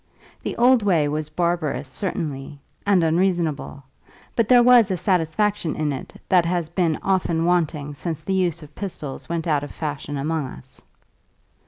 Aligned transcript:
The 0.41 0.57
old 0.57 0.81
way 0.81 1.07
was 1.07 1.29
barbarous 1.29 1.87
certainly, 1.87 2.59
and 2.87 3.03
unreasonable, 3.03 3.83
but 4.35 4.47
there 4.47 4.63
was 4.63 4.89
a 4.89 4.97
satisfaction 4.97 5.75
in 5.75 5.93
it 5.93 6.19
that 6.27 6.43
has 6.43 6.69
been 6.69 6.97
often 7.03 7.45
wanting 7.45 7.93
since 7.93 8.23
the 8.23 8.33
use 8.33 8.63
of 8.63 8.73
pistols 8.73 9.29
went 9.29 9.45
out 9.45 9.63
of 9.63 9.69
fashion 9.71 10.17
among 10.17 10.47
us. 10.47 10.83